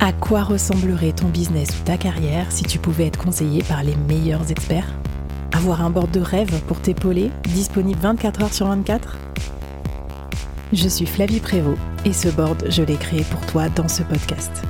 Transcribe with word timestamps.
À 0.00 0.12
quoi 0.12 0.44
ressemblerait 0.44 1.12
ton 1.12 1.26
business 1.26 1.70
ou 1.70 1.84
ta 1.84 1.96
carrière 1.96 2.52
si 2.52 2.62
tu 2.62 2.78
pouvais 2.78 3.08
être 3.08 3.18
conseillé 3.18 3.64
par 3.64 3.82
les 3.82 3.96
meilleurs 3.96 4.48
experts? 4.52 4.86
Avoir 5.52 5.82
un 5.82 5.90
board 5.90 6.12
de 6.12 6.20
rêve 6.20 6.62
pour 6.68 6.80
t'épauler, 6.80 7.32
disponible 7.48 7.98
24 8.00 8.42
heures 8.42 8.54
sur 8.54 8.68
24 8.68 9.16
Je 10.72 10.88
suis 10.88 11.04
Flavie 11.04 11.40
Prévost 11.40 11.80
et 12.04 12.12
ce 12.12 12.28
board, 12.28 12.66
je 12.68 12.82
l'ai 12.84 12.94
créé 12.94 13.24
pour 13.24 13.44
toi 13.46 13.68
dans 13.70 13.88
ce 13.88 14.04
podcast. 14.04 14.62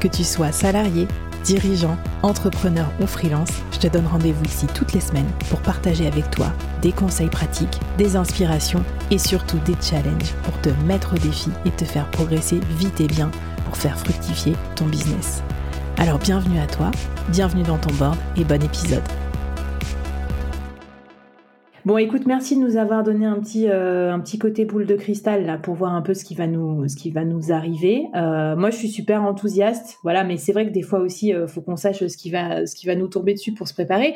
Que 0.00 0.08
tu 0.08 0.22
sois 0.22 0.52
salarié, 0.52 1.08
dirigeant, 1.44 1.96
entrepreneur 2.22 2.92
ou 3.00 3.06
freelance, 3.06 3.62
je 3.72 3.78
te 3.78 3.86
donne 3.86 4.06
rendez-vous 4.06 4.44
ici 4.44 4.66
toutes 4.74 4.92
les 4.92 5.00
semaines 5.00 5.30
pour 5.48 5.60
partager 5.60 6.06
avec 6.06 6.30
toi 6.30 6.52
des 6.82 6.92
conseils 6.92 7.30
pratiques, 7.30 7.80
des 7.96 8.16
inspirations 8.16 8.84
et 9.10 9.16
surtout 9.16 9.58
des 9.64 9.76
challenges 9.80 10.34
pour 10.42 10.60
te 10.60 10.68
mettre 10.84 11.14
au 11.14 11.18
défi 11.18 11.48
et 11.64 11.70
te 11.70 11.86
faire 11.86 12.10
progresser 12.10 12.60
vite 12.78 13.00
et 13.00 13.06
bien 13.06 13.30
pour 13.64 13.76
faire 13.76 13.98
fructifier 13.98 14.54
ton 14.76 14.86
business. 14.86 15.42
Alors 15.98 16.18
bienvenue 16.18 16.58
à 16.58 16.66
toi, 16.66 16.90
bienvenue 17.30 17.62
dans 17.62 17.78
ton 17.78 17.92
board 17.94 18.16
et 18.36 18.44
bon 18.44 18.62
épisode. 18.62 19.02
Bon, 21.84 21.98
écoute, 21.98 22.26
merci 22.26 22.54
de 22.54 22.60
nous 22.60 22.76
avoir 22.76 23.02
donné 23.02 23.26
un 23.26 23.40
petit, 23.40 23.68
euh, 23.68 24.12
un 24.12 24.20
petit 24.20 24.38
côté 24.38 24.64
boule 24.64 24.86
de 24.86 24.94
cristal 24.94 25.44
là 25.44 25.58
pour 25.58 25.74
voir 25.74 25.92
un 25.94 26.02
peu 26.02 26.14
ce 26.14 26.24
qui 26.24 26.36
va 26.36 26.46
nous, 26.46 26.86
ce 26.86 26.94
qui 26.94 27.10
va 27.10 27.24
nous 27.24 27.50
arriver. 27.50 28.06
Euh, 28.14 28.54
moi, 28.54 28.70
je 28.70 28.76
suis 28.76 28.88
super 28.88 29.24
enthousiaste, 29.24 29.98
voilà, 30.04 30.22
mais 30.22 30.36
c'est 30.36 30.52
vrai 30.52 30.64
que 30.64 30.72
des 30.72 30.82
fois 30.82 31.00
aussi, 31.00 31.34
euh, 31.34 31.48
faut 31.48 31.60
qu'on 31.60 31.74
sache 31.74 32.06
ce 32.06 32.16
qui 32.16 32.30
va, 32.30 32.66
ce 32.66 32.76
qui 32.76 32.86
va 32.86 32.94
nous 32.94 33.08
tomber 33.08 33.34
dessus 33.34 33.52
pour 33.52 33.66
se 33.66 33.74
préparer. 33.74 34.14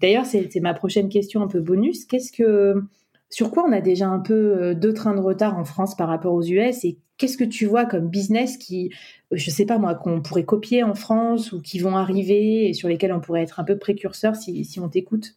D'ailleurs, 0.00 0.26
c'est 0.26 0.48
ma 0.60 0.74
prochaine 0.74 1.08
question 1.08 1.42
un 1.42 1.48
peu 1.48 1.58
bonus. 1.58 2.04
Qu'est-ce 2.04 2.30
que, 2.30 2.84
sur 3.30 3.50
quoi 3.50 3.64
on 3.68 3.72
a 3.72 3.80
déjà 3.80 4.08
un 4.08 4.20
peu 4.20 4.74
deux 4.74 4.94
trains 4.94 5.14
de 5.14 5.20
retard 5.20 5.58
en 5.58 5.64
France 5.64 5.96
par 5.96 6.08
rapport 6.08 6.32
aux 6.32 6.42
US 6.42 6.84
et 6.84 6.98
qu'est-ce 7.18 7.36
que 7.36 7.44
tu 7.44 7.66
vois 7.66 7.84
comme 7.84 8.08
business 8.08 8.56
qui, 8.56 8.90
je 9.30 9.50
sais 9.50 9.66
pas 9.66 9.76
moi, 9.76 9.94
qu'on 9.94 10.22
pourrait 10.22 10.44
copier 10.44 10.82
en 10.82 10.94
France 10.94 11.52
ou 11.52 11.60
qui 11.60 11.78
vont 11.80 11.96
arriver 11.96 12.68
et 12.68 12.72
sur 12.72 12.88
lesquels 12.88 13.12
on 13.12 13.20
pourrait 13.20 13.42
être 13.42 13.60
un 13.60 13.64
peu 13.64 13.76
précurseur 13.76 14.36
si, 14.36 14.64
si 14.64 14.80
on 14.80 14.88
t'écoute? 14.88 15.34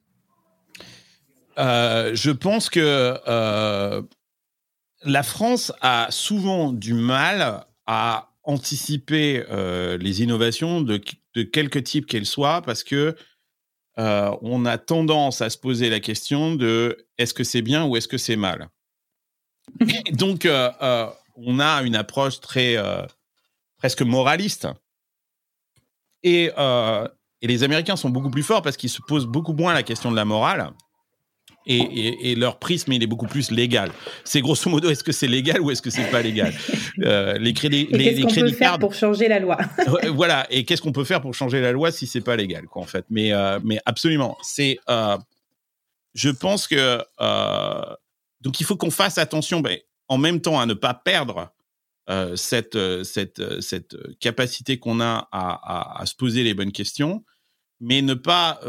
Euh, 1.57 2.11
je 2.13 2.31
pense 2.31 2.69
que 2.69 3.17
euh, 3.27 4.01
la 5.03 5.23
France 5.23 5.73
a 5.81 6.07
souvent 6.09 6.71
du 6.71 6.93
mal 6.93 7.65
à 7.87 8.29
anticiper 8.43 9.43
euh, 9.51 9.97
les 9.97 10.21
innovations 10.23 10.81
de 10.81 10.97
quelque 11.43 11.79
type 11.79 12.05
qu'elles 12.05 12.25
soient 12.25 12.61
parce 12.61 12.83
que 12.83 13.15
on 13.97 14.65
a 14.65 14.77
tendance 14.77 15.41
à 15.41 15.49
se 15.49 15.57
poser 15.57 15.89
la 15.89 15.99
question 15.99 16.55
de 16.55 17.07
est-ce 17.17 17.33
que 17.33 17.43
c'est 17.43 17.61
bien 17.61 17.85
ou 17.85 17.95
est-ce 17.97 18.07
que 18.07 18.17
c'est 18.17 18.35
mal. 18.35 18.69
donc 20.13 20.47
on 21.35 21.59
a 21.59 21.81
une 21.83 21.95
approche 21.95 22.39
très 22.39 22.77
presque 23.77 24.01
moraliste 24.01 24.67
et, 26.23 26.51
et 27.41 27.47
les 27.47 27.63
Américains 27.63 27.95
sont 27.95 28.09
beaucoup 28.09 28.31
plus 28.31 28.43
forts 28.43 28.61
parce 28.61 28.77
qu'ils 28.77 28.89
se 28.89 29.01
posent 29.07 29.27
beaucoup 29.27 29.53
moins 29.53 29.73
la 29.73 29.83
question 29.83 30.11
de 30.11 30.15
la 30.15 30.25
morale 30.25 30.71
et, 31.65 32.35
leur 32.35 32.59
prisme 32.59 32.91
il 32.93 33.03
est 33.03 33.07
beaucoup 33.07 33.27
plus 33.27 33.51
légal. 33.51 33.91
C'est 34.23 34.41
grosso 34.41 34.69
modo 34.69 34.89
est-ce 34.89 35.03
que 35.03 35.11
c'est 35.11 35.27
légal 35.27 35.61
ou 35.61 35.71
est-ce 35.71 35.81
que 35.81 35.89
c'est 35.89 36.09
pas 36.09 36.21
légal? 36.21 36.53
Euh, 37.03 37.37
Les 37.39 37.53
crédits, 37.53 37.87
les, 37.91 38.13
qu'est-ce 38.13 38.35
qu'on 38.35 38.41
peut 38.41 38.51
faire 38.51 38.77
pour 38.77 38.93
changer 38.93 39.27
la 39.27 39.39
loi? 39.39 39.57
Voilà. 40.13 40.45
Et 40.51 40.65
qu'est-ce 40.65 40.81
qu'on 40.81 40.91
peut 40.91 41.03
faire 41.03 41.21
pour 41.21 41.33
changer 41.33 41.61
la 41.61 41.71
loi 41.71 41.91
si 41.91 42.05
c'est 42.05 42.21
pas 42.21 42.35
légal, 42.35 42.65
quoi, 42.65 42.81
en 42.81 42.85
fait? 42.85 43.05
Mais 43.09 43.33
euh, 43.33 43.59
mais 43.63 43.79
absolument. 43.85 44.37
C'est. 44.43 44.77
Euh, 44.89 45.17
je 46.13 46.29
pense 46.29 46.67
que 46.67 46.99
donc 48.41 48.59
il 48.59 48.65
faut 48.65 48.75
qu'on 48.75 48.91
fasse 48.91 49.17
attention, 49.17 49.61
ben, 49.61 49.77
en 50.09 50.17
même 50.17 50.41
temps 50.41 50.59
à 50.59 50.65
ne 50.65 50.73
pas 50.73 50.93
perdre 50.93 51.51
cette 52.35 52.77
cette 53.03 53.61
cette 53.61 53.95
capacité 54.19 54.77
qu'on 54.77 54.99
a 54.99 55.29
à, 55.31 55.99
à, 56.01 56.01
à, 56.01 56.05
se 56.05 56.15
poser 56.15 56.43
les 56.43 56.53
bonnes 56.53 56.73
questions, 56.73 57.23
mais 57.79 58.01
ne 58.01 58.13
pas 58.13 58.59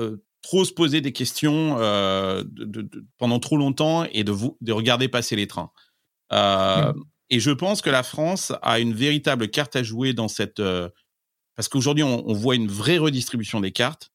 trop 0.42 0.64
se 0.64 0.72
poser 0.72 1.00
des 1.00 1.12
questions 1.12 1.76
euh, 1.78 2.42
de, 2.46 2.88
pendant 3.16 3.38
trop 3.38 3.56
longtemps 3.56 4.04
et 4.12 4.24
de, 4.24 4.32
vous, 4.32 4.58
de 4.60 4.72
regarder 4.72 5.08
passer 5.08 5.36
les 5.36 5.46
trains. 5.46 5.70
Euh, 6.32 6.92
mmh. 6.92 7.04
Et 7.30 7.40
je 7.40 7.50
pense 7.50 7.80
que 7.80 7.90
la 7.90 8.02
France 8.02 8.52
a 8.60 8.78
une 8.78 8.92
véritable 8.92 9.48
carte 9.48 9.76
à 9.76 9.82
jouer 9.82 10.12
dans 10.12 10.28
cette... 10.28 10.60
Euh, 10.60 10.90
parce 11.54 11.68
qu'aujourd'hui, 11.68 12.04
on, 12.04 12.28
on, 12.28 12.34
voit 12.34 12.56
une 12.56 12.68
vraie 12.68 12.98
redistribution 12.98 13.60
des 13.60 13.72
cartes. 13.72 14.10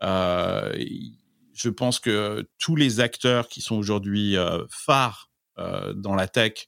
je 0.00 1.68
pense 1.68 1.98
que 1.98 2.48
tous 2.58 2.76
les 2.76 3.00
acteurs 3.00 3.48
qui 3.48 3.60
sont 3.60 3.76
aujourd'hui 3.76 4.36
phares 4.68 5.30
dans 5.56 6.14
la 6.14 6.28
tech 6.28 6.66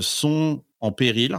sont 0.00 0.64
en 0.80 0.90
péril. 0.90 1.38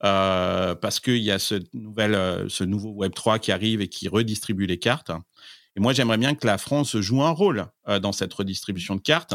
parce 0.00 1.00
qu'il 1.00 1.22
y 1.22 1.30
a 1.30 1.38
ce, 1.38 1.54
nouvel, 1.72 2.50
ce 2.50 2.64
nouveau 2.64 2.92
Web3 3.02 3.40
qui 3.40 3.50
arrive 3.50 3.80
et 3.80 3.88
qui 3.88 4.08
redistribue 4.08 4.66
les 4.66 4.78
cartes. 4.78 5.10
Et 5.78 5.80
moi, 5.80 5.92
j'aimerais 5.92 6.18
bien 6.18 6.34
que 6.34 6.44
la 6.44 6.58
France 6.58 6.96
joue 6.96 7.22
un 7.22 7.30
rôle 7.30 7.66
euh, 7.86 8.00
dans 8.00 8.10
cette 8.10 8.34
redistribution 8.34 8.96
de 8.96 9.00
cartes. 9.00 9.34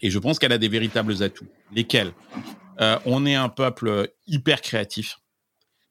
Et 0.00 0.08
je 0.08 0.20
pense 0.20 0.38
qu'elle 0.38 0.52
a 0.52 0.58
des 0.58 0.68
véritables 0.68 1.24
atouts. 1.24 1.48
Lesquels? 1.74 2.12
Euh, 2.80 2.96
On 3.04 3.26
est 3.26 3.34
un 3.34 3.48
peuple 3.48 4.12
hyper 4.28 4.62
créatif. 4.62 5.18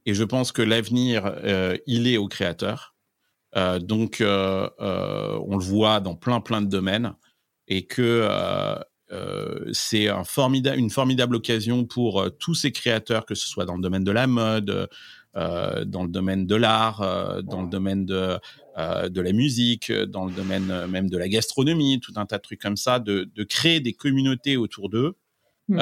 Et 0.05 0.13
je 0.13 0.23
pense 0.23 0.53
que 0.53 0.61
l'avenir, 0.61 1.23
euh, 1.25 1.77
il 1.87 2.07
est 2.07 2.15
aux 2.15 2.29
créateurs. 2.29 2.95
donc, 3.81 4.19
on 4.21 5.57
le 5.57 5.63
voit 5.63 5.99
dans 5.99 6.15
plein, 6.15 6.39
plein 6.39 6.61
de 6.61 6.69
domaines. 6.69 7.15
Et 7.67 7.85
que 7.85 8.29
c'est 9.73 10.07
une 10.07 10.89
formidable 10.89 11.35
occasion 11.35 11.83
pour 11.83 12.25
tous 12.39 12.55
ces 12.55 12.71
créateurs, 12.71 13.25
que 13.25 13.35
ce 13.35 13.45
soit 13.45 13.65
dans 13.65 13.75
le 13.75 13.81
domaine 13.81 14.05
de 14.05 14.11
la 14.11 14.25
mode, 14.25 14.89
dans 15.35 16.03
le 16.03 16.09
domaine 16.09 16.47
de 16.47 16.55
l'art, 16.55 16.99
dans 17.43 17.61
le 17.61 17.69
domaine 17.69 18.05
de, 18.05 18.39
euh, 18.79 19.09
de 19.09 19.19
la 19.19 19.33
musique, 19.33 19.89
euh, 19.89 20.05
dans 20.05 20.25
le 20.25 20.31
domaine 20.31 20.71
euh, 20.71 20.87
même 20.87 21.09
de 21.09 21.17
la 21.17 21.27
gastronomie, 21.27 21.99
tout 21.99 22.13
un 22.15 22.25
tas 22.25 22.37
de 22.37 22.43
trucs 22.43 22.61
comme 22.61 22.77
ça, 22.77 22.99
de, 22.99 23.27
créer 23.43 23.81
des 23.81 23.91
communautés 23.91 24.55
autour 24.55 24.89
d'eux 24.89 25.17
mmh. 25.67 25.81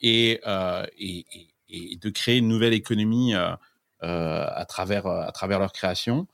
et, 0.00 0.40
de 0.44 2.10
créer 2.10 2.38
une 2.38 2.48
nouvelle 2.48 2.72
économie 2.72 3.34
à, 3.34 4.66
travers, 4.66 5.06
à 5.06 5.30
travers 5.32 5.58
leur 5.58 5.72
création. 5.72 6.26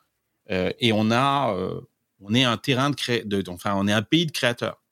et 0.48 0.92
on 0.92 1.10
a, 1.10 1.56
on 2.20 2.34
est 2.34 2.44
un 2.44 2.56
terrain 2.58 2.90
de, 2.90 3.22
de, 3.24 3.50
enfin, 3.50 3.74
on 3.76 3.88
est 3.88 3.92
un 3.92 4.02
pays 4.02 4.26
de 4.26 4.32
créateurs. 4.32 4.82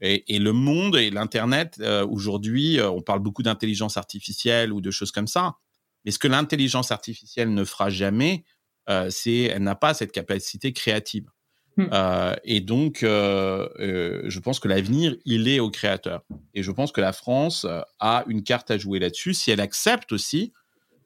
Et, 0.00 0.38
le 0.38 0.52
monde 0.52 0.96
et 0.96 1.10
l'Internet, 1.10 1.80
aujourd'hui, 2.10 2.78
on 2.82 3.00
parle 3.00 3.20
beaucoup 3.20 3.42
d'intelligence 3.42 3.96
artificielle 3.96 4.72
ou 4.72 4.80
de 4.80 4.90
choses 4.90 5.12
comme 5.12 5.28
ça. 5.28 5.56
Mais 6.04 6.10
ce 6.10 6.18
que 6.18 6.28
l'intelligence 6.28 6.90
artificielle 6.90 7.52
ne 7.52 7.64
fera 7.64 7.90
jamais, 7.90 8.44
euh, 8.88 9.08
c'est 9.10 9.42
elle 9.42 9.62
n'a 9.62 9.74
pas 9.74 9.94
cette 9.94 10.12
capacité 10.12 10.72
créative. 10.72 11.28
Hmm. 11.76 11.86
Euh, 11.92 12.36
et 12.44 12.60
donc, 12.60 13.02
euh, 13.02 14.22
je 14.24 14.38
pense 14.40 14.60
que 14.60 14.68
l'avenir, 14.68 15.16
il 15.24 15.48
est 15.48 15.60
aux 15.60 15.70
créateurs. 15.70 16.22
Et 16.54 16.62
je 16.62 16.70
pense 16.70 16.92
que 16.92 17.00
la 17.00 17.12
France 17.12 17.66
a 17.98 18.24
une 18.26 18.42
carte 18.42 18.70
à 18.70 18.78
jouer 18.78 18.98
là-dessus 18.98 19.34
si 19.34 19.50
elle 19.50 19.60
accepte 19.60 20.12
aussi 20.12 20.52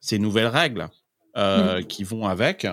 ces 0.01 0.19
nouvelles 0.19 0.49
règles 0.49 0.89
hmm. 1.37 1.85
qui 1.89 2.05
vont 2.05 2.27
avec 2.27 2.67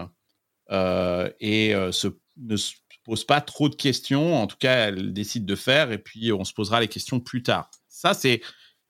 et 0.72 1.76
se, 1.92 2.08
ne 2.38 2.56
se 2.56 2.74
pose 3.04 3.26
pas 3.26 3.42
trop 3.42 3.70
de 3.70 3.76
questions. 3.76 4.36
En 4.36 4.48
tout 4.48 4.58
cas, 4.58 4.88
elle 4.88 5.14
décide 5.14 5.46
de 5.46 5.56
faire 5.56 5.92
et 5.92 6.00
puis 6.00 6.32
on 6.32 6.46
se 6.46 6.54
posera 6.54 6.80
les 6.80 6.88
questions 6.88 7.20
plus 7.20 7.44
tard. 7.44 7.70
Ça, 7.90 8.14
c'est 8.14 8.42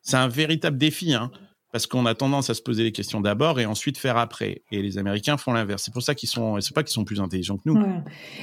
c'est 0.01 0.17
un 0.17 0.27
véritable 0.27 0.77
défi. 0.77 1.13
Hein 1.13 1.31
parce 1.73 1.87
qu'on 1.87 2.05
a 2.05 2.13
tendance 2.13 2.51
à 2.51 2.53
se 2.53 2.61
poser 2.61 2.83
les 2.83 2.91
questions 2.91 3.19
d'abord 3.19 3.59
et 3.59 3.65
ensuite 3.65 3.97
faire 3.97 4.15
après. 4.15 4.61
Et 4.71 4.83
les 4.83 4.99
Américains 4.99 5.37
font 5.37 5.53
l'inverse. 5.53 5.81
C'est 5.83 5.91
pour 5.91 6.03
ça 6.03 6.13
qu'ils 6.13 6.29
sont, 6.29 6.61
c'est 6.61 6.75
pas 6.75 6.83
qu'ils 6.83 6.93
sont 6.93 7.03
plus 7.03 7.19
intelligents 7.19 7.57
que 7.57 7.63
nous. 7.65 7.79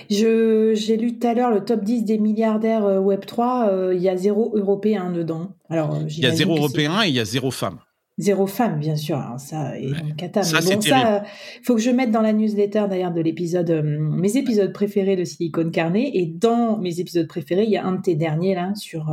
j'ai 0.08 0.96
lu 0.96 1.16
tout 1.16 1.26
à 1.28 1.32
l'heure 1.32 1.52
le 1.52 1.64
top 1.64 1.84
10 1.84 2.02
des 2.02 2.18
milliardaires 2.18 2.84
euh, 2.84 2.98
Web 2.98 3.24
3. 3.24 3.68
Euh, 3.70 3.94
il 3.94 4.02
y 4.02 4.08
a 4.08 4.16
zéro 4.16 4.50
Européen 4.56 5.12
dedans. 5.12 5.52
Alors, 5.68 5.94
euh, 5.94 6.02
il 6.08 6.18
y 6.18 6.26
a 6.26 6.34
zéro 6.34 6.56
Européen 6.56 7.04
et 7.04 7.08
il 7.08 7.14
y 7.14 7.20
a 7.20 7.24
zéro 7.24 7.52
femme. 7.52 7.78
Zéro 8.18 8.48
femme, 8.48 8.80
bien 8.80 8.96
sûr. 8.96 9.22
Ça 9.38 9.78
est 9.78 9.92
ouais. 9.92 10.14
cata. 10.18 10.42
Ça, 10.42 10.60
bon, 10.60 10.80
ça, 10.80 11.22
faut 11.62 11.76
que 11.76 11.80
je 11.80 11.90
mette 11.90 12.10
dans 12.10 12.22
la 12.22 12.32
newsletter 12.32 12.86
d'ailleurs 12.90 13.12
de 13.12 13.20
l'épisode, 13.20 13.70
mes 13.84 14.38
épisodes 14.38 14.72
préférés 14.72 15.14
de 15.14 15.22
Silicon 15.22 15.70
Carnet. 15.70 16.10
Et 16.14 16.26
dans 16.26 16.78
mes 16.78 16.98
épisodes 16.98 17.28
préférés, 17.28 17.62
il 17.62 17.70
y 17.70 17.76
a 17.76 17.86
un 17.86 17.92
de 17.92 18.02
tes 18.02 18.16
derniers 18.16 18.56
là 18.56 18.74
sur 18.74 19.08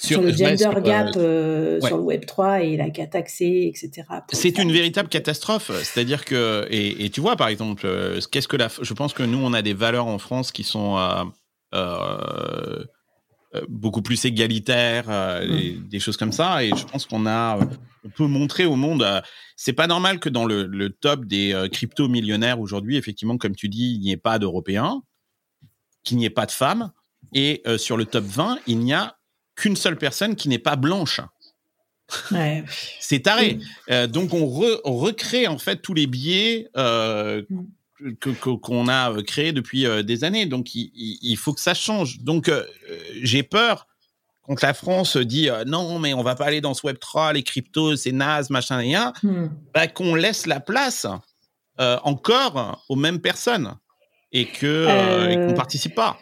sur, 0.00 0.20
le 0.20 0.32
gender 0.32 0.70
gap 0.84 1.12
sur 1.12 1.96
le 1.96 2.02
Web 2.02 2.26
3 2.26 2.62
et 2.62 2.76
la 2.76 2.86
accès, 3.14 3.64
etc. 3.66 4.04
C'est 4.32 4.58
une 4.58 4.72
véritable 4.72 5.08
catastrophe. 5.08 5.70
C'est-à-dire 5.82 6.24
que 6.24 6.66
et, 6.70 7.04
et, 7.04 7.10
tu 7.10 7.20
vois 7.20 7.36
par 7.36 7.48
exemple, 7.48 7.86
qu'est-ce 8.30 8.48
que 8.48 8.56
la, 8.56 8.68
je 8.80 8.94
pense 8.94 9.12
que 9.12 9.22
nous 9.22 9.38
on 9.38 9.52
a 9.52 9.62
des 9.62 9.74
valeurs 9.74 10.06
en 10.06 10.18
France 10.18 10.52
qui 10.52 10.64
sont 10.64 10.96
euh, 11.74 12.84
euh, 13.54 13.64
beaucoup 13.68 14.02
plus 14.02 14.26
égalitaire, 14.26 15.06
euh, 15.08 15.46
mmh. 15.46 15.88
des 15.88 16.00
choses 16.00 16.18
comme 16.18 16.32
ça. 16.32 16.62
Et 16.62 16.68
je 16.76 16.84
pense 16.84 17.06
qu'on 17.06 17.26
a, 17.26 17.58
on 18.04 18.10
peut 18.10 18.26
montrer 18.26 18.66
au 18.66 18.76
monde. 18.76 19.06
c'est 19.56 19.72
pas 19.72 19.86
normal 19.86 20.20
que 20.20 20.28
dans 20.28 20.44
le, 20.44 20.90
top 20.90 21.24
des 21.24 21.68
crypto 21.72 22.08
millionnaires 22.08 22.60
aujourd'hui, 22.60 22.98
effectivement, 22.98 23.38
comme 23.38 23.56
tu 23.56 23.70
dis, 23.70 23.94
il 23.94 24.00
n'y 24.00 24.12
ait 24.12 24.18
pas 24.18 24.38
d'Européens, 24.38 25.02
qu'il 26.04 26.18
n'y 26.18 26.26
ait 26.26 26.30
pas 26.30 26.44
de 26.44 26.50
femmes, 26.50 26.92
et 27.32 27.62
sur 27.78 27.96
le 27.96 28.04
top 28.04 28.24
20, 28.24 28.58
il 28.66 28.80
n'y 28.80 28.92
a 28.92 29.17
qu'une 29.58 29.76
seule 29.76 29.96
personne 29.96 30.36
qui 30.36 30.48
n'est 30.48 30.58
pas 30.58 30.76
blanche. 30.76 31.20
c'est 33.00 33.20
taré. 33.20 33.58
donc 34.08 34.32
on, 34.32 34.46
recrée 34.46 35.46
en 35.46 35.58
fait 35.58 35.82
tous 35.82 35.92
les 35.92 36.06
biais 36.06 36.70
mmh 36.74 37.44
qu'on 38.30 38.88
a 38.88 39.12
euh, 39.12 39.22
créé 39.22 39.52
depuis 39.52 39.86
euh, 39.86 40.02
des 40.02 40.24
années. 40.24 40.46
Donc, 40.46 40.74
il, 40.74 41.36
faut 41.36 41.52
que 41.52 41.60
ça 41.60 41.74
change. 41.74 42.20
Donc, 42.20 42.48
euh, 42.48 42.64
j'ai 43.22 43.42
peur 43.42 43.86
quand 44.42 44.60
la 44.62 44.72
France 44.72 45.16
dit 45.16 45.50
non, 45.66 45.98
mais 45.98 46.14
on 46.14 46.22
va 46.22 46.34
pas 46.34 46.46
aller 46.46 46.62
dans 46.62 46.72
ce 46.72 46.86
Web 46.86 46.98
3, 46.98 47.34
les 47.34 47.42
cryptos, 47.42 47.96
c'est 47.96 48.12
naze, 48.12 48.48
machin 48.48 48.78
et 48.80 48.84
rien, 48.84 49.12
hmm. 49.22 49.48
bah, 49.74 49.88
qu'on 49.88 50.14
laisse 50.14 50.46
la 50.46 50.58
place 50.60 51.06
encore 51.78 52.82
aux 52.88 52.96
mêmes 52.96 53.20
personnes 53.20 53.76
et 54.32 54.46
que 54.46 55.46
qu'on 55.46 55.54
participe 55.54 55.94
pas. 55.94 56.18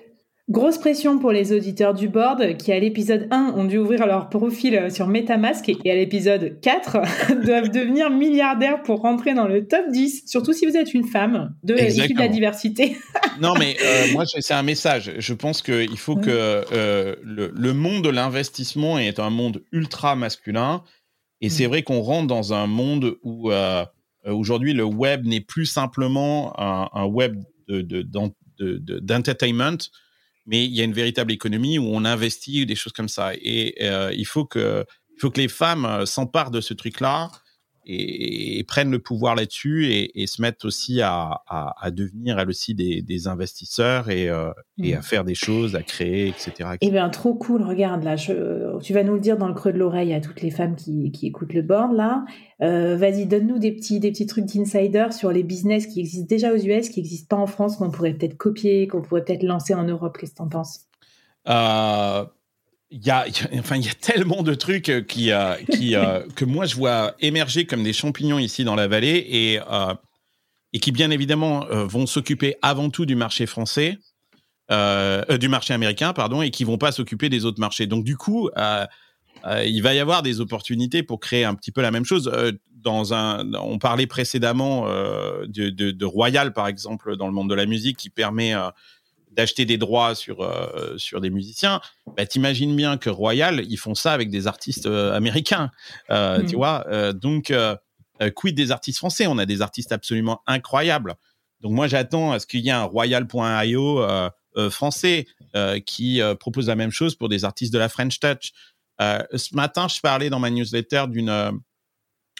Grosse 0.48 0.78
pression 0.78 1.18
pour 1.18 1.32
les 1.32 1.52
auditeurs 1.52 1.92
du 1.92 2.08
board 2.08 2.56
qui, 2.56 2.70
à 2.70 2.78
l'épisode 2.78 3.26
1, 3.32 3.54
ont 3.56 3.64
dû 3.64 3.78
ouvrir 3.78 4.06
leur 4.06 4.28
profil 4.28 4.76
euh, 4.76 4.90
sur 4.90 5.08
Metamask 5.08 5.68
et 5.68 5.90
à 5.90 5.96
l'épisode 5.96 6.60
4 6.60 6.98
doivent 7.44 7.70
devenir 7.70 8.10
milliardaires 8.10 8.80
pour 8.84 9.00
rentrer 9.00 9.34
dans 9.34 9.48
le 9.48 9.66
top 9.66 9.90
10, 9.90 10.28
surtout 10.28 10.52
si 10.52 10.64
vous 10.64 10.76
êtes 10.76 10.94
une 10.94 11.02
femme 11.02 11.52
de, 11.64 11.74
de 11.74 12.18
la 12.18 12.28
diversité. 12.28 12.96
non, 13.40 13.54
mais 13.58 13.76
euh, 13.84 14.12
moi, 14.12 14.22
c'est 14.24 14.54
un 14.54 14.62
message. 14.62 15.14
Je 15.18 15.34
pense 15.34 15.62
qu'il 15.62 15.98
faut 15.98 16.14
que 16.14 16.30
euh, 16.30 17.16
le, 17.24 17.72
monde 17.72 18.04
de 18.04 18.10
l'investissement 18.10 19.00
est 19.00 19.18
un 19.18 19.30
monde 19.30 19.64
ultra 19.72 20.14
masculin. 20.14 20.84
Et 21.40 21.50
c'est 21.50 21.66
vrai 21.66 21.82
qu'on 21.82 22.02
rentre 22.02 22.28
dans 22.28 22.54
un 22.54 22.68
monde 22.68 23.16
où 23.24 23.50
aujourd'hui 24.24 24.74
le 24.74 24.84
web 24.84 25.26
n'est 25.26 25.40
plus 25.40 25.66
simplement 25.66 26.54
un, 26.56 27.04
web 27.04 27.42
d'entertainment. 27.68 29.72
De, 29.72 30.05
mais 30.46 30.64
il 30.64 30.74
y 30.74 30.80
a 30.80 30.84
une 30.84 30.92
véritable 30.92 31.32
économie 31.32 31.78
où 31.78 31.84
on 31.84 32.04
investit 32.04 32.66
des 32.66 32.74
choses 32.76 32.92
comme 32.92 33.08
ça. 33.08 33.32
Et 33.34 33.74
euh, 33.82 34.12
il 34.14 34.26
faut 34.26 34.44
que, 34.44 34.84
il 35.16 35.20
faut 35.20 35.30
que 35.30 35.40
les 35.40 35.48
femmes 35.48 35.84
euh, 35.84 36.06
s'emparent 36.06 36.50
de 36.50 36.60
ce 36.60 36.74
truc-là 36.74 37.30
et, 37.86 38.64
prennent 38.64 38.90
le 38.90 38.98
pouvoir 38.98 39.34
là-dessus 39.34 39.86
et, 39.86 40.26
se 40.26 40.42
mettent 40.42 40.64
aussi 40.64 41.00
à, 41.02 41.42
à, 41.48 41.90
devenir 41.90 42.38
elles 42.38 42.48
aussi 42.48 42.74
des, 42.74 43.00
des 43.00 43.28
investisseurs 43.28 44.10
et, 44.10 44.28
euh, 44.28 44.50
et, 44.82 44.94
à 44.94 44.98
mmh. 44.98 45.02
faire 45.02 45.24
des 45.24 45.34
choses, 45.34 45.76
à 45.76 45.82
créer, 45.82 46.28
etc. 46.28 46.70
Eh 46.80 46.90
bien, 46.90 47.08
trop 47.08 47.34
cool. 47.34 47.62
Regarde, 47.62 48.02
là, 48.02 48.16
je, 48.16 48.78
tu 48.80 48.92
vas 48.92 49.04
nous 49.04 49.14
le 49.14 49.20
dire 49.20 49.36
dans 49.36 49.48
le 49.48 49.54
creux 49.54 49.72
de 49.72 49.78
l'oreille 49.78 50.12
à 50.14 50.20
toutes 50.20 50.42
les 50.42 50.50
femmes 50.50 50.74
qui, 50.74 51.12
qui 51.12 51.28
écoutent 51.28 51.54
le 51.54 51.62
board, 51.62 51.92
là. 51.94 52.24
Euh, 52.62 52.96
Vas-y, 52.96 53.26
donne-nous 53.26 53.58
des 53.58 53.72
petits, 53.72 54.00
des 54.00 54.10
petits 54.10 54.26
trucs 54.26 54.46
d'insider 54.46 55.08
sur 55.12 55.30
les 55.30 55.42
business 55.42 55.86
qui 55.86 56.00
existent 56.00 56.28
déjà 56.28 56.52
aux 56.52 56.56
US, 56.56 56.88
qui 56.88 57.00
n'existent 57.00 57.36
pas 57.36 57.42
en 57.42 57.46
France, 57.46 57.76
qu'on 57.76 57.90
pourrait 57.90 58.14
peut-être 58.14 58.36
copier, 58.36 58.88
qu'on 58.88 59.02
pourrait 59.02 59.24
peut-être 59.24 59.42
lancer 59.42 59.74
en 59.74 59.84
Europe. 59.84 60.16
Qu'est-ce 60.18 60.32
que 60.32 60.36
tu 60.36 60.42
en 60.42 60.48
penses? 60.48 60.80
Euh, 61.48 62.24
il 62.90 63.04
y 63.04 63.10
a, 63.10 63.26
enfin, 63.54 63.76
il 63.76 63.84
y 63.84 63.88
a 63.88 63.94
tellement 63.94 64.42
de 64.42 64.54
trucs 64.54 64.88
euh, 64.88 65.00
qui, 65.02 65.32
euh, 65.32 65.54
qui, 65.72 65.96
euh, 65.96 66.20
que 66.36 66.44
moi 66.44 66.66
je 66.66 66.76
vois 66.76 67.14
émerger 67.20 67.66
comme 67.66 67.82
des 67.82 67.92
champignons 67.92 68.38
ici 68.38 68.64
dans 68.64 68.74
la 68.74 68.86
vallée 68.86 69.16
et, 69.28 69.60
et 70.72 70.78
qui 70.78 70.92
bien 70.92 71.10
évidemment 71.10 71.66
vont 71.70 72.06
s'occuper 72.06 72.56
avant 72.62 72.90
tout 72.90 73.06
du 73.06 73.16
marché 73.16 73.46
français, 73.46 73.98
du 74.70 75.48
marché 75.48 75.74
américain, 75.74 76.12
pardon, 76.12 76.42
et 76.42 76.50
qui 76.50 76.64
vont 76.64 76.78
pas 76.78 76.92
s'occuper 76.92 77.28
des 77.28 77.44
autres 77.44 77.60
marchés. 77.60 77.86
Donc 77.86 78.04
du 78.04 78.16
coup, 78.16 78.50
il 78.56 79.80
va 79.82 79.94
y 79.94 79.98
avoir 79.98 80.22
des 80.22 80.40
opportunités 80.40 81.02
pour 81.02 81.20
créer 81.20 81.44
un 81.44 81.54
petit 81.54 81.72
peu 81.72 81.80
la 81.80 81.90
même 81.90 82.04
chose. 82.04 82.30
dans 82.70 83.14
un, 83.14 83.52
on 83.54 83.78
parlait 83.78 84.06
précédemment 84.06 84.86
de, 84.86 85.70
de, 85.70 85.92
de, 85.92 86.04
Royal 86.04 86.52
par 86.52 86.68
exemple 86.68 87.16
dans 87.16 87.26
le 87.26 87.32
monde 87.32 87.48
de 87.48 87.54
la 87.54 87.66
musique 87.66 87.96
qui 87.96 88.10
permet 88.10 88.54
d'acheter 89.36 89.66
des 89.66 89.76
droits 89.76 90.14
sur 90.14 90.40
euh, 90.40 90.96
sur 90.96 91.20
des 91.20 91.30
musiciens, 91.30 91.80
bah, 92.16 92.26
t'imagines 92.26 92.74
bien 92.74 92.96
que 92.96 93.10
Royal, 93.10 93.62
ils 93.68 93.76
font 93.76 93.94
ça 93.94 94.12
avec 94.12 94.30
des 94.30 94.46
artistes 94.46 94.86
euh, 94.86 95.12
américains, 95.14 95.70
euh, 96.10 96.42
tu 96.42 96.54
mm. 96.54 96.58
vois. 96.58 97.12
donc, 97.12 97.52
quid 98.34 98.56
des 98.56 98.70
artistes 98.70 98.98
français? 98.98 99.26
On 99.26 99.38
a 99.38 99.46
des 99.46 99.60
artistes 99.60 99.92
absolument 99.92 100.40
incroyables. 100.46 101.14
Donc 101.60 101.72
moi, 101.72 101.86
j'attends 101.86 102.32
à 102.32 102.38
ce 102.38 102.46
qu'il 102.46 102.60
y 102.60 102.68
ait 102.68 102.72
un 102.72 102.84
Royal.io 102.84 104.06
français 104.70 105.26
qui 105.84 106.20
propose 106.40 106.68
la 106.68 106.76
même 106.76 106.90
chose 106.90 107.14
pour 107.14 107.28
des 107.28 107.44
artistes 107.44 107.72
de 107.72 107.78
la 107.78 107.90
French 107.90 108.18
Touch. 108.18 108.52
ce 108.98 109.54
matin, 109.54 109.86
je 109.88 110.00
parlais 110.00 110.30
dans 110.30 110.38
ma 110.38 110.50
newsletter 110.50 111.04
d'une 111.08 111.60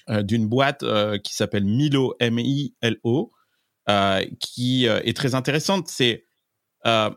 d'une 0.09 0.49
boîte 0.49 0.85
qui 1.23 1.35
s'appelle 1.35 1.65
Milo 1.65 2.15
M 2.21 2.39
I 2.39 2.75
L 2.81 2.97
O. 3.05 3.33
qui 4.41 4.87
est 4.87 5.17
très 5.17 5.35
intéressante. 5.35 5.89
C'est 5.89 6.26
euh, 6.87 7.11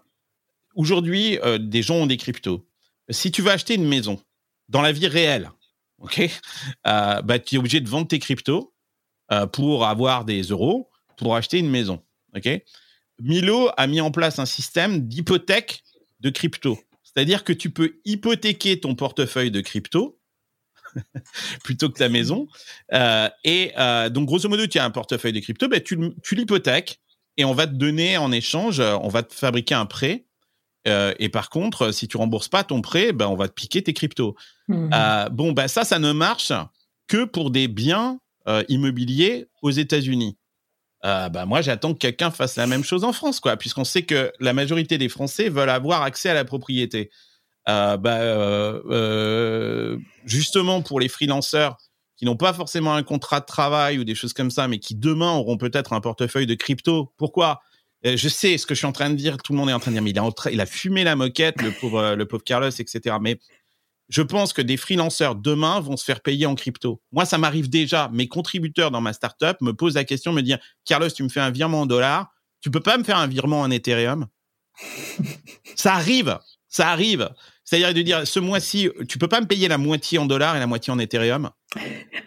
aujourd'hui, 0.75 1.39
euh, 1.39 1.57
des 1.57 1.81
gens 1.81 1.95
ont 1.95 2.07
des 2.07 2.17
cryptos. 2.17 2.67
Si 3.09 3.31
tu 3.31 3.41
veux 3.41 3.51
acheter 3.51 3.75
une 3.75 3.87
maison 3.87 4.21
dans 4.67 4.81
la 4.81 4.91
vie 4.91 5.07
réelle, 5.07 5.51
ok, 5.99 6.21
euh, 6.87 7.21
bah, 7.21 7.39
tu 7.39 7.55
es 7.55 7.57
obligé 7.57 7.79
de 7.79 7.89
vendre 7.89 8.07
tes 8.07 8.19
cryptos 8.19 8.73
pour 9.53 9.85
avoir 9.85 10.25
des 10.25 10.41
euros 10.41 10.89
pour 11.15 11.35
acheter 11.35 11.59
une 11.59 11.69
maison. 11.69 12.01
Milo 13.19 13.69
a 13.77 13.85
mis 13.85 14.01
en 14.01 14.09
place 14.09 14.39
un 14.39 14.47
système 14.47 15.07
d'hypothèque 15.07 15.83
de 16.19 16.31
crypto. 16.31 16.79
C'est-à-dire 17.03 17.43
que 17.43 17.53
tu 17.53 17.69
peux 17.69 17.99
hypothéquer 18.05 18.79
ton 18.79 18.95
portefeuille 18.95 19.51
de 19.51 19.61
crypto 19.61 20.19
plutôt 21.63 21.89
que 21.89 21.99
ta 21.99 22.09
maison. 22.09 22.47
et 23.43 23.71
donc, 24.09 24.25
grosso 24.25 24.49
modo, 24.49 24.65
tu 24.65 24.79
as 24.79 24.85
un 24.85 24.89
portefeuille 24.89 25.33
de 25.33 25.41
crypto, 25.41 25.67
tu, 25.79 25.99
tu 26.23 26.33
l'hypothèques 26.33 26.99
et 27.39 27.45
on 27.45 27.53
va 27.53 27.67
te 27.67 27.73
donner 27.73 28.17
en 28.17 28.33
échange, 28.33 28.81
euh, 28.81 28.97
on 29.01 29.07
va 29.07 29.23
te 29.23 29.33
fabriquer 29.33 29.73
un 29.73 29.85
prêt. 29.85 30.25
Euh, 30.89 31.13
et 31.19 31.29
par 31.29 31.49
contre, 31.49 31.91
si 31.91 32.09
tu 32.09 32.17
rembourses 32.17 32.49
pas 32.49 32.65
ton 32.65 32.81
prêt, 32.81 33.13
ben 33.13 33.27
on 33.27 33.35
va 33.35 33.47
te 33.47 33.53
piquer 33.53 33.81
tes 33.81 33.93
cryptos. 33.93 34.35
Mmh. 34.67 34.89
Euh, 34.93 35.29
bon, 35.29 35.53
ben 35.53 35.69
ça, 35.69 35.85
ça 35.85 35.99
ne 35.99 36.11
marche 36.11 36.51
que 37.07 37.23
pour 37.23 37.49
des 37.49 37.67
biens 37.69 38.19
immobiliers 38.67 39.45
aux 39.61 39.69
États-Unis. 39.69 40.35
ben 41.03 41.45
moi, 41.45 41.61
j'attends 41.61 41.93
que 41.93 41.99
quelqu'un 41.99 42.31
fasse 42.31 42.55
la 42.55 42.65
même 42.65 42.83
chose 42.83 43.03
en 43.03 43.13
France, 43.13 43.39
quoi, 43.39 43.55
puisqu'on 43.57 43.83
sait 43.83 44.01
que 44.01 44.31
la 44.39 44.53
majorité 44.53 44.97
des 44.97 45.07
Français 45.07 45.49
veulent 45.49 45.69
avoir 45.69 46.01
accès 46.01 46.29
à 46.29 46.33
la 46.33 46.45
propriété. 46.45 47.11
Ben, 47.67 48.81
justement, 50.25 50.81
pour 50.81 50.99
les 50.99 51.09
freelanceurs, 51.09 51.77
qui 52.19 52.25
n'ont 52.25 52.35
pas 52.35 52.51
forcément 52.51 52.95
un 52.95 53.01
contrat 53.01 53.39
de 53.39 53.45
travail 53.45 53.97
ou 53.97 54.03
des 54.03 54.13
choses 54.13 54.33
comme 54.33 54.51
ça, 54.51 54.67
mais 54.67 54.79
qui 54.79 54.93
demain 54.93 55.31
auront 55.31 55.55
peut-être 55.55 55.93
un 55.93 56.01
portefeuille 56.01 56.45
de 56.45 56.53
crypto. 56.53 57.13
Pourquoi? 57.15 57.61
Euh, 58.05 58.17
je 58.17 58.27
sais 58.27 58.57
ce 58.57 58.65
que 58.65 58.73
je 58.75 58.79
suis 58.79 58.87
en 58.87 58.91
train 58.91 59.09
de 59.09 59.15
dire. 59.15 59.37
Tout 59.37 59.53
le 59.53 59.57
monde 59.57 59.69
est 59.69 59.73
en 59.73 59.79
train 59.79 59.91
de 59.91 59.95
dire, 59.95 60.03
mais 60.03 60.11
il 60.51 60.59
a, 60.59 60.65
fumé 60.65 61.05
la 61.05 61.15
moquette, 61.15 61.61
le 61.61 61.71
pauvre, 61.71 61.99
euh, 61.99 62.37
Carlos, 62.45 62.69
etc. 62.69 63.15
Mais 63.21 63.39
je 64.09 64.21
pense 64.21 64.51
que 64.51 64.61
des 64.61 64.75
freelanceurs 64.75 65.35
demain 65.35 65.79
vont 65.79 65.95
se 65.95 66.03
faire 66.03 66.19
payer 66.19 66.45
en 66.45 66.55
crypto. 66.55 67.01
Moi, 67.13 67.23
ça 67.23 67.37
m'arrive 67.37 67.69
déjà. 67.69 68.09
Mes 68.11 68.27
contributeurs 68.27 68.91
dans 68.91 68.99
ma 68.99 69.13
startup 69.13 69.55
me 69.61 69.71
posent 69.71 69.95
la 69.95 70.03
question, 70.03 70.33
me 70.33 70.41
dire, 70.41 70.59
Carlos, 70.83 71.09
tu 71.09 71.23
me 71.23 71.29
fais 71.29 71.39
un 71.39 71.51
virement 71.51 71.81
en 71.81 71.85
dollars. 71.85 72.33
Tu 72.59 72.69
peux 72.69 72.81
pas 72.81 72.97
me 72.97 73.05
faire 73.05 73.17
un 73.17 73.27
virement 73.27 73.61
en 73.61 73.71
Ethereum? 73.71 74.27
ça 75.75 75.93
arrive. 75.93 76.37
Ça 76.67 76.89
arrive. 76.89 77.29
C'est-à-dire 77.69 77.93
de 77.93 78.01
dire, 78.01 78.25
ce 78.25 78.39
mois-ci, 78.39 78.89
tu 79.07 79.19
peux 79.19 79.27
pas 79.27 79.41
me 79.41 79.45
payer 79.45 79.67
la 79.67 79.77
moitié 79.77 80.17
en 80.17 80.25
dollars 80.25 80.55
et 80.55 80.59
la 80.59 80.65
moitié 80.65 80.91
en 80.91 80.97
Ethereum? 80.97 81.51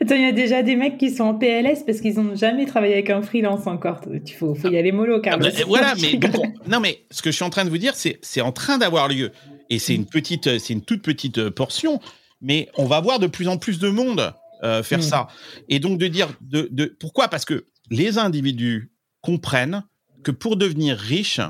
Attends, 0.00 0.14
il 0.14 0.22
y 0.22 0.24
a 0.24 0.30
déjà 0.30 0.62
des 0.62 0.76
mecs 0.76 0.98
qui 0.98 1.10
sont 1.10 1.24
en 1.24 1.34
PLS 1.34 1.82
parce 1.84 2.00
qu'ils 2.00 2.14
n'ont 2.14 2.36
jamais 2.36 2.64
travaillé 2.64 2.92
avec 2.92 3.10
un 3.10 3.22
freelance 3.22 3.66
encore. 3.66 4.02
Il 4.24 4.32
faut, 4.32 4.54
faut 4.54 4.70
y 4.70 4.78
aller 4.78 4.92
mollo, 4.92 5.20
Carlos. 5.20 5.48
Ah 5.48 5.58
bah, 5.58 5.64
voilà, 5.66 5.94
mais 6.00 6.20
non, 6.68 6.78
mais 6.78 7.06
ce 7.10 7.22
que 7.22 7.32
je 7.32 7.34
suis 7.34 7.44
en 7.44 7.50
train 7.50 7.64
de 7.64 7.70
vous 7.70 7.78
dire, 7.78 7.96
c'est 7.96 8.20
c'est 8.22 8.40
en 8.40 8.52
train 8.52 8.78
d'avoir 8.78 9.08
lieu. 9.08 9.32
Et 9.68 9.80
c'est 9.80 9.96
une 9.96 10.06
petite, 10.06 10.60
c'est 10.60 10.74
une 10.74 10.84
toute 10.84 11.02
petite 11.02 11.38
euh, 11.38 11.50
portion, 11.50 11.98
mais 12.40 12.68
on 12.76 12.84
va 12.84 13.00
voir 13.00 13.18
de 13.18 13.26
plus 13.26 13.48
en 13.48 13.58
plus 13.58 13.80
de 13.80 13.88
monde 13.88 14.32
euh, 14.62 14.84
faire 14.84 15.00
mm. 15.00 15.02
ça. 15.02 15.26
Et 15.68 15.80
donc 15.80 15.98
de 15.98 16.06
dire, 16.06 16.28
de, 16.40 16.68
de 16.70 16.84
pourquoi? 17.00 17.26
Parce 17.26 17.44
que 17.44 17.66
les 17.90 18.16
individus 18.16 18.92
comprennent 19.22 19.82
que 20.22 20.30
pour 20.30 20.56
devenir 20.56 20.96
riche, 20.96 21.40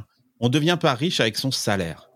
on 0.40 0.46
ne 0.46 0.52
devient 0.52 0.78
pas 0.80 0.94
riche 0.94 1.20
avec 1.20 1.36
son 1.36 1.50
salaire. 1.50 2.08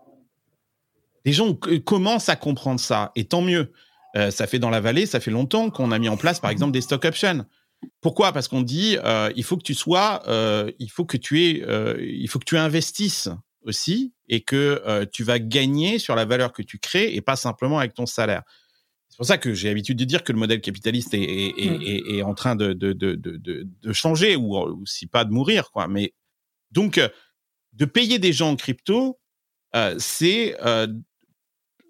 Les 1.27 1.33
gens 1.33 1.55
commencent 1.83 2.29
à 2.29 2.37
comprendre 2.37 2.79
ça, 2.79 3.11
et 3.17 3.25
tant 3.25 3.41
mieux. 3.41 3.73
Euh, 4.15 4.31
ça 4.31 4.47
fait 4.47 4.59
dans 4.59 4.69
la 4.69 4.79
vallée, 4.79 5.05
ça 5.05 5.19
fait 5.19 5.29
longtemps 5.29 5.69
qu'on 5.69 5.91
a 5.91 5.99
mis 5.99 6.07
en 6.07 6.15
place, 6.15 6.39
par 6.39 6.51
exemple, 6.51 6.71
des 6.71 6.79
stock 6.79 7.03
options. 7.03 7.45
Pourquoi? 7.99 8.31
Parce 8.31 8.47
qu'on 8.47 8.61
dit, 8.61 8.97
euh, 9.03 9.29
il 9.35 9.43
faut 9.43 9.57
que 9.57 9.63
tu 9.63 9.73
sois, 9.73 10.23
euh, 10.29 10.71
il 10.79 10.89
faut 10.89 11.03
que 11.03 11.17
tu 11.17 11.43
aies, 11.43 11.65
il 11.99 12.29
faut 12.29 12.39
que 12.39 12.45
tu 12.45 12.57
investisses 12.57 13.27
aussi 13.63 14.13
et 14.29 14.39
que 14.39 15.03
tu 15.11 15.25
vas 15.25 15.37
gagner 15.37 15.99
sur 15.99 16.15
la 16.15 16.23
valeur 16.23 16.53
que 16.53 16.61
tu 16.61 16.79
crées 16.79 17.13
et 17.13 17.19
pas 17.19 17.35
simplement 17.35 17.79
avec 17.79 17.93
ton 17.93 18.05
salaire. 18.05 18.43
C'est 19.09 19.17
pour 19.17 19.25
ça 19.25 19.37
que 19.37 19.53
j'ai 19.53 19.67
l'habitude 19.67 19.97
de 19.97 20.05
dire 20.05 20.23
que 20.23 20.31
le 20.31 20.39
modèle 20.39 20.61
capitaliste 20.61 21.13
est, 21.13 21.19
est, 21.19 22.23
mmh. 22.23 22.25
en 22.25 22.35
train 22.35 22.55
de, 22.55 22.71
de, 22.71 22.93
de, 22.93 23.15
de 23.17 23.91
changer 23.91 24.37
ou, 24.37 24.57
ou, 24.57 24.85
si 24.85 25.07
pas 25.07 25.25
de 25.25 25.33
mourir. 25.33 25.71
Quoi. 25.71 25.89
Mais 25.89 26.13
donc, 26.71 27.01
de 27.73 27.85
payer 27.85 28.17
des 28.17 28.31
gens 28.31 28.51
en 28.51 28.55
crypto, 28.55 29.19
c'est 29.97 30.55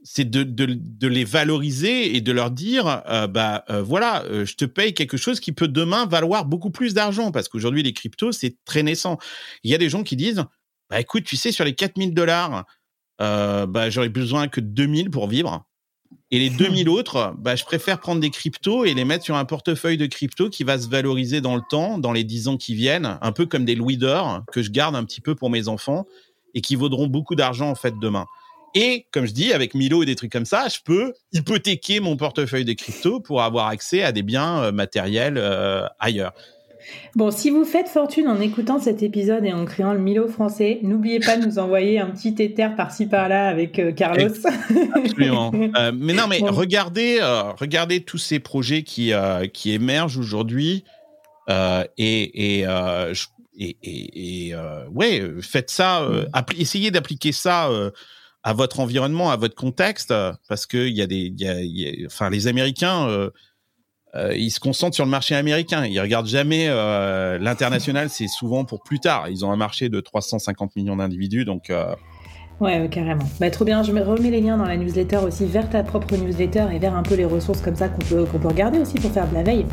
c'est 0.09 0.29
de, 0.29 0.43
de, 0.43 1.07
les 1.07 1.25
valoriser 1.25 2.15
et 2.15 2.21
de 2.21 2.31
leur 2.31 2.51
dire, 2.51 3.03
bah 3.29 3.65
voilà, 3.83 4.23
je 4.45 4.55
te 4.55 4.63
paye 4.63 4.93
quelque 4.93 5.17
chose 5.17 5.39
qui 5.39 5.51
peut 5.51 5.67
demain 5.67 6.05
valoir 6.05 6.45
beaucoup 6.45 6.71
plus 6.71 6.93
d'argent 6.93 7.31
parce 7.31 7.49
qu'aujourd'hui 7.49 7.83
les 7.83 7.93
cryptos 7.93 8.31
c'est 8.31 8.55
très 8.63 8.83
naissant. 8.83 9.17
Il 9.63 9.71
y 9.71 9.75
a 9.75 9.77
des 9.77 9.89
gens 9.89 10.03
qui 10.03 10.15
disent, 10.15 10.43
bah 10.89 11.01
écoute, 11.01 11.25
tu 11.25 11.35
sais 11.35 11.51
sur 11.51 11.65
les 11.65 11.75
4000 11.75 12.13
dollars, 12.13 12.65
bah 13.19 13.89
j'aurais 13.89 14.09
besoin 14.09 14.47
que 14.47 14.61
2000 14.61 15.11
pour 15.11 15.27
vivre. 15.27 15.67
Et 16.31 16.39
les 16.39 16.49
2000 16.57 16.89
autres, 16.89 17.35
bah, 17.37 17.55
je 17.55 17.63
préfère 17.63 17.99
prendre 17.99 18.21
des 18.21 18.29
cryptos 18.29 18.85
et 18.85 18.93
les 18.93 19.05
mettre 19.05 19.23
sur 19.23 19.35
un 19.35 19.45
portefeuille 19.45 19.97
de 19.97 20.05
crypto 20.05 20.49
qui 20.49 20.63
va 20.63 20.79
se 20.79 20.87
valoriser 20.87 21.41
dans 21.41 21.55
le 21.55 21.61
temps, 21.69 21.97
dans 21.97 22.11
les 22.11 22.23
10 22.23 22.47
ans 22.49 22.57
qui 22.57 22.75
viennent, 22.75 23.17
un 23.21 23.31
peu 23.31 23.45
comme 23.45 23.65
des 23.65 23.75
louis 23.75 23.97
d'or 23.97 24.41
que 24.51 24.61
je 24.61 24.71
garde 24.71 24.95
un 24.95 25.03
petit 25.03 25.21
peu 25.21 25.35
pour 25.35 25.49
mes 25.49 25.67
enfants 25.67 26.05
et 26.53 26.61
qui 26.61 26.75
vaudront 26.75 27.07
beaucoup 27.07 27.35
d'argent 27.35 27.69
en 27.69 27.75
fait 27.75 27.93
demain. 27.99 28.25
Et 28.79 29.07
comme 29.11 29.25
je 29.25 29.31
dis, 29.31 29.53
avec 29.53 29.73
Milo 29.73 30.03
et 30.03 30.05
des 30.05 30.15
trucs 30.15 30.31
comme 30.31 30.45
ça, 30.45 30.67
je 30.67 30.77
peux 30.85 31.13
hypothéquer 31.33 31.99
mon 31.99 32.15
portefeuille 32.15 32.63
de 32.63 32.73
crypto 32.73 33.19
pour 33.19 33.41
avoir 33.41 33.69
accès 33.69 34.03
à 34.03 34.11
des 34.11 34.21
biens 34.21 34.61
euh, 34.61 34.71
matériels 34.71 35.39
euh, 35.39 35.87
ailleurs. 35.99 36.33
Bon, 37.15 37.31
si 37.31 37.49
vous 37.49 37.65
faites 37.65 37.87
fortune 37.87 38.27
en 38.27 38.39
écoutant 38.39 38.79
cet 38.79 39.01
épisode 39.01 39.43
et 39.45 39.51
en 39.51 39.65
créant 39.65 39.93
le 39.93 39.99
Milo 39.99 40.27
français, 40.27 40.77
n'oubliez 40.83 41.19
pas 41.19 41.37
de 41.37 41.47
nous 41.47 41.57
envoyer 41.57 41.99
un 41.99 42.11
petit 42.11 42.35
éther 42.37 42.75
par-ci 42.75 43.07
par-là 43.07 43.47
avec 43.47 43.79
euh, 43.79 43.91
Carlos. 43.93 44.29
Absolument. 44.93 45.51
mais 45.95 46.13
non, 46.13 46.27
mais 46.29 46.37
regardez, 46.43 47.17
regardez 47.59 48.01
tous 48.01 48.19
ces 48.19 48.37
projets 48.37 48.83
qui, 48.83 49.11
qui 49.53 49.71
émergent 49.71 50.19
aujourd'hui 50.19 50.83
et, 51.49 52.61
et, 52.61 52.65
et, 53.57 53.75
et 53.81 54.55
ouais, 54.93 55.23
faites 55.41 55.71
ça, 55.71 56.07
mm. 56.07 56.59
essayez 56.59 56.91
d'appliquer 56.91 57.31
ça 57.31 57.71
à 58.47 58.53
votre 58.53 58.79
environnement, 58.79 59.29
à 59.29 59.35
votre 59.35 59.55
contexte, 59.55 60.13
parce 60.47 60.65
que 60.65 60.77
il 60.77 60.95
y 60.95 61.01
a 61.01 61.05
des, 61.05 61.33
y 61.35 61.49
a, 61.49 62.05
enfin, 62.05 62.29
les 62.29 62.47
Américains, 62.47 63.05
euh, 63.09 63.29
euh, 64.15 64.33
ils 64.37 64.51
se 64.51 64.61
concentrent 64.61 64.95
sur 64.95 65.03
le 65.03 65.11
marché 65.11 65.35
américain. 65.35 65.85
Ils 65.85 65.99
regardent 65.99 66.29
jamais 66.29 66.67
euh, 66.69 67.37
l'international. 67.39 68.09
C'est 68.09 68.29
souvent 68.29 68.63
pour 68.63 68.83
plus 68.83 69.01
tard. 69.01 69.27
Ils 69.27 69.43
ont 69.43 69.51
un 69.51 69.57
marché 69.57 69.89
de 69.89 69.99
350 69.99 70.77
millions 70.77 70.95
d'individus, 70.95 71.43
donc. 71.43 71.73
Ouais, 72.61 72.87
carrément. 72.89 73.25
Bah, 73.41 73.49
trop 73.49 73.65
bien. 73.65 73.83
Je 73.83 73.91
me 73.91 74.01
remets 74.01 74.31
les 74.31 74.39
liens 74.39 74.55
dans 74.55 74.65
la 74.65 74.77
newsletter 74.77 75.17
aussi 75.17 75.45
vers 75.45 75.69
ta 75.69 75.83
propre 75.83 76.15
newsletter 76.15 76.67
et 76.71 76.79
vers 76.79 76.95
un 76.95 77.03
peu 77.03 77.15
les 77.15 77.25
ressources 77.25 77.59
comme 77.59 77.75
ça 77.75 77.89
qu'on 77.89 78.05
peut, 78.05 78.23
qu'on 78.23 78.39
peut 78.39 78.47
regarder 78.47 78.79
aussi 78.79 78.95
pour 78.95 79.11
faire 79.11 79.27
de 79.27 79.33
la 79.33 79.43
veille. 79.43 79.65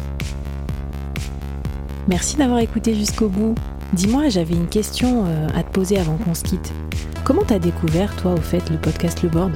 Merci 2.09 2.37
d'avoir 2.37 2.59
écouté 2.59 2.97
jusqu'au 2.97 3.29
bout. 3.29 3.55
Dis-moi, 3.93 4.31
j'avais 4.31 4.55
une 4.55 4.69
question 4.69 5.27
à 5.55 5.63
te 5.63 5.71
poser 5.71 5.97
avant 5.97 6.17
qu'on 6.17 6.35
se 6.35 6.43
quitte. 6.43 6.73
Comment 7.25 7.43
t'as 7.43 7.59
découvert, 7.59 8.15
toi, 8.17 8.33
au 8.33 8.41
fait, 8.41 8.69
le 8.69 8.77
podcast 8.77 9.23
Le 9.23 9.31
Board? 9.31 9.53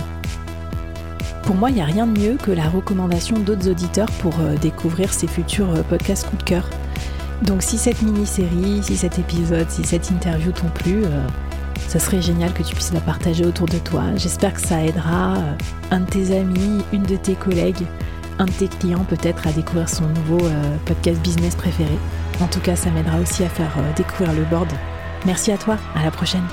Pour 1.43 1.55
moi, 1.55 1.69
il 1.69 1.75
n'y 1.75 1.83
a 1.83 1.85
rien 1.85 2.07
de 2.07 2.19
mieux 2.19 2.37
que 2.37 2.51
la 2.51 2.67
recommandation 2.67 3.39
d'autres 3.39 3.69
auditeurs 3.69 4.11
pour 4.23 4.33
euh, 4.41 4.57
découvrir 4.57 5.13
ces 5.13 5.27
futurs 5.27 5.69
euh, 5.75 5.83
podcasts 5.83 6.27
coup 6.31 6.37
de 6.39 6.43
cœur. 6.45 6.65
Donc 7.43 7.63
si 7.63 7.77
cette 7.77 8.01
mini-série, 8.01 8.81
si 8.83 8.97
cet 8.97 9.19
épisode, 9.19 9.69
si 9.69 9.85
cette 9.85 10.11
interview 10.11 10.51
t'ont 10.51 10.71
plu, 10.71 11.05
euh, 11.05 11.27
ça 11.89 11.99
serait 11.99 12.23
génial 12.23 12.55
que 12.55 12.63
tu 12.63 12.75
puisses 12.75 12.95
la 12.95 13.01
partager 13.01 13.45
autour 13.45 13.67
de 13.67 13.79
toi. 13.79 14.03
J'espère 14.17 14.55
que 14.55 14.63
ça 14.63 14.83
aidera 14.83 15.35
un 15.91 16.01
de 16.01 16.07
tes 16.07 16.39
amis, 16.39 16.83
une 16.95 17.03
de 17.03 17.17
tes 17.17 17.35
collègues, 17.35 17.85
un 18.39 18.47
de 18.47 18.51
tes 18.51 18.69
clients 18.69 19.05
peut-être 19.05 19.47
à 19.47 19.53
découvrir 19.53 19.91
son 19.91 20.07
nouveau 20.09 20.41
podcast 20.87 21.21
business 21.21 21.55
préféré. 21.55 21.99
En 22.41 22.47
tout 22.47 22.61
cas, 22.61 22.77
ça 22.77 22.91
m'aidera 22.91 23.19
aussi 23.21 23.45
à 23.45 23.49
faire 23.49 23.77
découvrir 23.97 24.33
le 24.33 24.45
board. 24.45 24.69
Merci 25.25 25.53
à 25.53 25.57
toi, 25.57 25.77
à 25.95 26.03
la 26.03 26.11
prochaine. 26.11 26.45